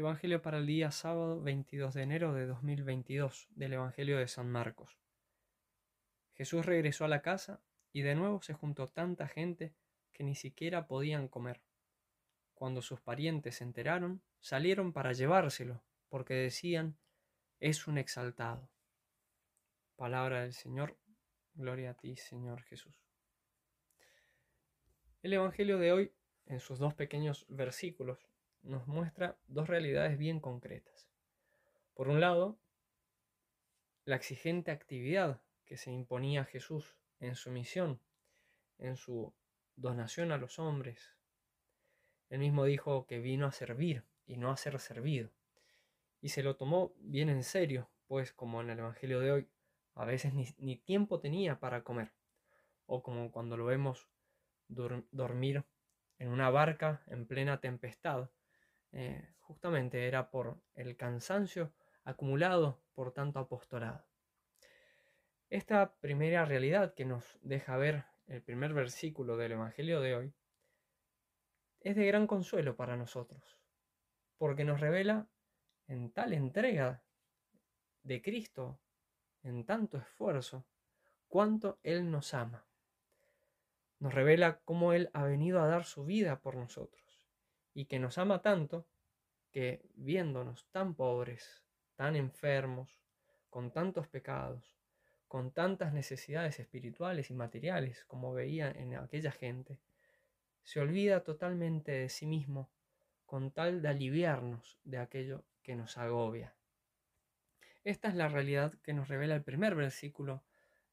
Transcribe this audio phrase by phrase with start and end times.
[0.00, 4.98] Evangelio para el día sábado 22 de enero de 2022 del Evangelio de San Marcos.
[6.32, 7.60] Jesús regresó a la casa
[7.92, 9.74] y de nuevo se juntó tanta gente
[10.14, 11.60] que ni siquiera podían comer.
[12.54, 16.96] Cuando sus parientes se enteraron, salieron para llevárselo, porque decían,
[17.58, 18.70] es un exaltado.
[19.96, 20.96] Palabra del Señor,
[21.52, 22.94] gloria a ti, Señor Jesús.
[25.22, 26.12] El Evangelio de hoy,
[26.46, 28.29] en sus dos pequeños versículos,
[28.62, 31.08] nos muestra dos realidades bien concretas.
[31.94, 32.58] Por un lado,
[34.04, 38.00] la exigente actividad que se imponía a Jesús en su misión,
[38.78, 39.32] en su
[39.76, 41.14] donación a los hombres.
[42.28, 45.30] Él mismo dijo que vino a servir y no a ser servido.
[46.20, 49.48] Y se lo tomó bien en serio, pues como en el Evangelio de hoy,
[49.94, 52.12] a veces ni, tiempo tenía para comer.
[52.86, 54.08] O como cuando lo vemos
[54.68, 55.64] dormir
[56.18, 58.28] en una barca en plena tempestad,
[58.92, 61.72] eh, justamente era por el cansancio
[62.04, 64.04] acumulado por tanto apostolado.
[65.48, 70.34] Esta primera realidad que nos deja ver el primer versículo del Evangelio de hoy
[71.80, 73.58] es de gran consuelo para nosotros,
[74.38, 75.28] porque nos revela
[75.88, 77.02] en tal entrega
[78.02, 78.80] de Cristo,
[79.42, 80.66] en tanto esfuerzo,
[81.26, 82.66] cuánto Él nos ama.
[83.98, 87.09] Nos revela cómo Él ha venido a dar su vida por nosotros
[87.74, 88.86] y que nos ama tanto
[89.50, 91.64] que viéndonos tan pobres,
[91.96, 93.00] tan enfermos,
[93.48, 94.76] con tantos pecados,
[95.28, 99.78] con tantas necesidades espirituales y materiales como veía en aquella gente,
[100.62, 102.70] se olvida totalmente de sí mismo
[103.26, 106.54] con tal de aliviarnos de aquello que nos agobia.
[107.84, 110.42] Esta es la realidad que nos revela el primer versículo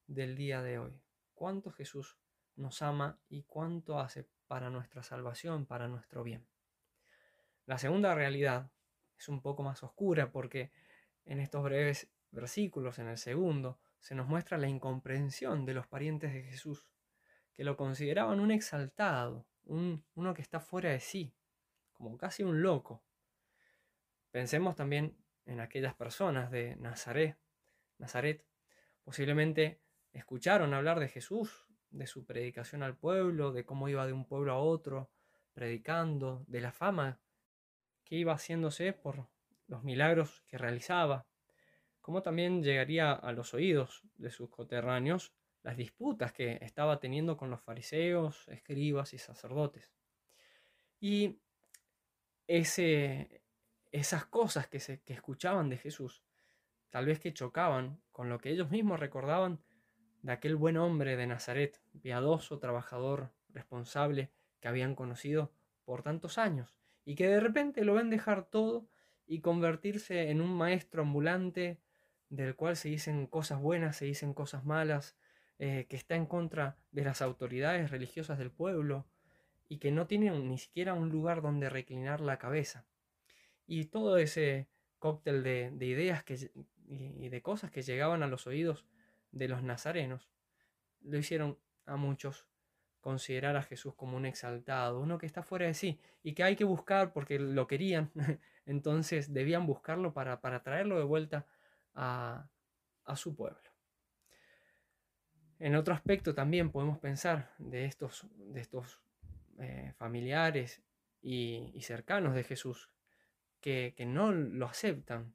[0.08, 1.02] del día de hoy.
[1.34, 2.18] Cuánto Jesús
[2.56, 6.46] nos ama y cuánto hace para nuestra salvación, para nuestro bien.
[7.68, 8.72] La segunda realidad
[9.20, 10.72] es un poco más oscura porque
[11.26, 16.32] en estos breves versículos, en el segundo, se nos muestra la incomprensión de los parientes
[16.32, 16.88] de Jesús,
[17.54, 21.36] que lo consideraban un exaltado, un, uno que está fuera de sí,
[21.92, 23.04] como casi un loco.
[24.32, 27.38] Pensemos también en aquellas personas de Nazaret,
[27.98, 28.46] Nazaret,
[29.04, 29.82] posiblemente
[30.14, 34.54] escucharon hablar de Jesús, de su predicación al pueblo, de cómo iba de un pueblo
[34.54, 35.12] a otro,
[35.52, 37.20] predicando, de la fama
[38.08, 39.28] que iba haciéndose por
[39.68, 41.28] los milagros que realizaba,
[42.00, 47.50] como también llegaría a los oídos de sus coterráneos las disputas que estaba teniendo con
[47.50, 49.92] los fariseos, escribas y sacerdotes.
[51.02, 51.42] Y
[52.48, 53.42] ese,
[53.92, 56.24] esas cosas que, se, que escuchaban de Jesús,
[56.90, 59.62] tal vez que chocaban con lo que ellos mismos recordaban
[60.22, 64.32] de aquel buen hombre de Nazaret, piadoso, trabajador, responsable,
[64.62, 65.52] que habían conocido
[65.84, 68.86] por tantos años y que de repente lo ven dejar todo
[69.26, 71.80] y convertirse en un maestro ambulante
[72.28, 75.16] del cual se dicen cosas buenas, se dicen cosas malas,
[75.58, 79.08] eh, que está en contra de las autoridades religiosas del pueblo
[79.70, 82.86] y que no tiene ni siquiera un lugar donde reclinar la cabeza.
[83.66, 84.68] Y todo ese
[85.00, 86.52] cóctel de, ideas que,
[86.90, 88.86] y de cosas que llegaban a los oídos
[89.32, 90.30] de los nazarenos
[91.00, 92.46] lo hicieron a muchos
[93.08, 96.58] considerar a Jesús como un exaltado, uno que está fuera de sí y que hay
[96.58, 98.12] que buscar porque lo querían,
[98.66, 101.48] entonces debían buscarlo para, traerlo de vuelta
[101.94, 102.50] a,
[103.16, 103.62] su pueblo.
[105.58, 109.00] En otro aspecto también podemos pensar de estos, de estos
[109.58, 110.84] eh, familiares
[111.22, 112.90] y, cercanos de Jesús
[113.62, 115.34] que, que no lo aceptan,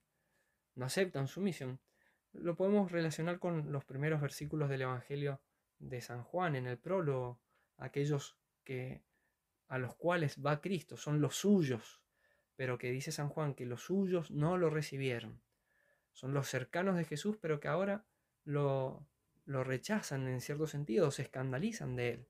[0.75, 1.81] no aceptan su misión,
[2.35, 5.41] lo podemos relacionar con los primeros versículos del Evangelio
[5.79, 7.41] de San Juan en el prólogo
[7.77, 9.03] aquellos que
[9.69, 12.03] a los cuales va Cristo, son los suyos,
[12.57, 15.41] pero que dice San Juan que los suyos no lo recibieron.
[16.13, 18.05] Son los cercanos de Jesús, pero que ahora
[18.45, 19.07] lo,
[19.47, 22.29] lo rechazan en cierto sentido, se escandalizan de él.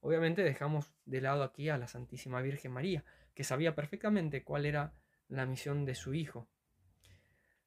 [0.00, 4.94] Obviamente dejamos de lado aquí a la Santísima Virgen María, que sabía perfectamente cuál era
[5.28, 6.48] la misión de su Hijo.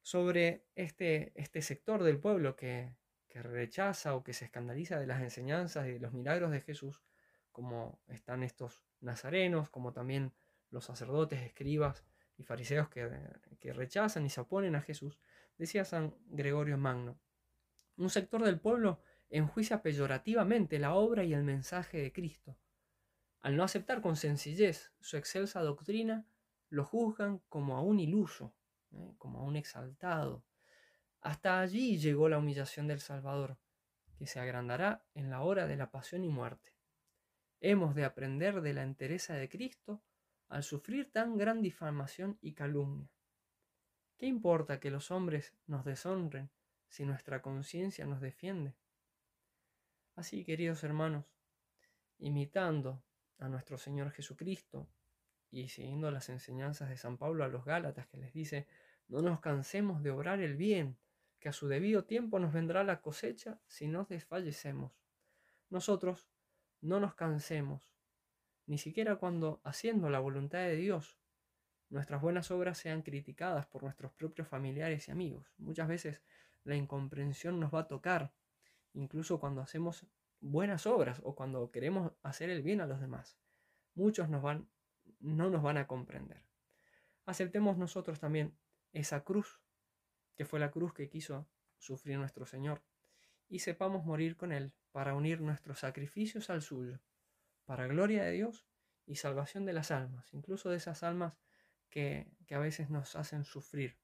[0.02, 2.94] Sobre este, este sector del pueblo que,
[3.34, 7.02] que rechaza o que se escandaliza de las enseñanzas y de los milagros de Jesús,
[7.50, 10.32] como están estos nazarenos, como también
[10.70, 12.04] los sacerdotes, escribas
[12.36, 13.10] y fariseos que,
[13.72, 15.18] rechazan y se oponen a Jesús,
[15.58, 17.18] decía San Gregorio Magno.
[17.96, 19.00] Un sector del pueblo
[19.30, 22.56] enjuicia peyorativamente la obra y el mensaje de Cristo.
[23.40, 26.24] Al no aceptar con sencillez su excelsa doctrina,
[26.70, 28.54] lo juzgan como a un iluso,
[28.92, 29.12] ¿eh?
[29.18, 30.44] como a un exaltado.
[31.24, 33.56] Hasta allí llegó la humillación del Salvador,
[34.18, 36.74] que se agrandará en la hora de la pasión y muerte.
[37.62, 40.02] Hemos de aprender de la entereza de Cristo
[40.48, 43.10] al sufrir tan gran difamación y calumnia.
[44.18, 46.50] ¿Qué importa que los hombres nos deshonren
[46.88, 48.74] si nuestra conciencia nos defiende?
[50.16, 51.24] Así, queridos hermanos,
[52.18, 53.02] imitando
[53.38, 54.90] a nuestro Señor Jesucristo
[55.50, 58.68] y siguiendo las enseñanzas de San Pablo a los Gálatas que les dice,
[59.08, 60.98] no nos cansemos de obrar el bien,
[61.44, 64.98] que a su debido tiempo nos vendrá la cosecha si nos desfallecemos.
[65.68, 66.26] Nosotros
[66.80, 67.94] no nos cansemos,
[68.64, 71.18] ni siquiera cuando, haciendo la voluntad de Dios,
[71.90, 75.52] nuestras buenas obras sean criticadas por nuestros propios familiares y amigos.
[75.58, 76.22] Muchas veces
[76.62, 78.32] la incomprensión nos va a tocar,
[78.94, 80.06] incluso cuando hacemos
[80.40, 83.36] buenas obras o cuando queremos hacer el bien a los demás.
[83.94, 84.66] Muchos nos van,
[85.20, 86.42] no nos van a comprender.
[87.26, 88.56] Aceptemos nosotros también
[88.92, 89.60] esa cruz,
[90.34, 91.46] que fue la cruz que quiso
[91.78, 92.82] sufrir nuestro Señor,
[93.48, 97.00] y sepamos morir con Él para unir nuestros sacrificios al suyo,
[97.64, 98.66] para gloria de Dios
[99.06, 101.34] y salvación de las almas, incluso de esas almas
[101.90, 103.96] que, que a veces nos hacen sufrir,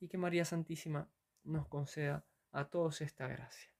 [0.00, 1.10] y que María Santísima
[1.44, 3.75] nos conceda a todos esta gracia.